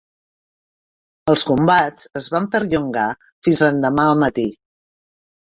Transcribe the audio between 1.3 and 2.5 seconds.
Els combats es van